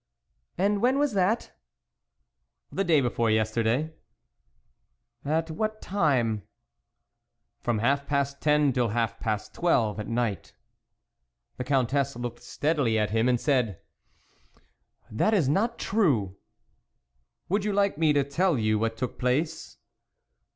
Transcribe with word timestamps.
"And 0.57 0.81
when 0.81 0.97
was 0.97 1.13
that?"" 1.13 1.51
The 2.71 2.83
day 2.83 3.01
before 3.01 3.29
yesterday."" 3.29 3.93
At 5.25 5.51
what 5.51 5.79
time?"" 5.79 6.41
From 7.61 7.77
half 7.77 8.07
past 8.07 8.41
ten 8.41 8.73
till 8.73 8.87
half 8.87 9.19
past 9.19 9.53
twelve 9.53 9.99
at 9.99 10.07
night." 10.07 10.55
The 11.57 11.63
Countess 11.63 12.15
looked 12.15 12.41
steadily 12.41 12.97
at 12.97 13.11
him 13.11 13.29
and 13.29 13.39
said:" 13.39 13.79
That 15.21 15.35
is 15.35 15.47
not 15.47 15.77
true."" 15.77 16.35
Would 17.49 17.63
you 17.63 17.71
like 17.71 17.99
me 17.99 18.11
to 18.11 18.23
tell 18.23 18.57
you 18.57 18.79
what 18.79 18.97
took 18.97 19.19
place 19.19 19.77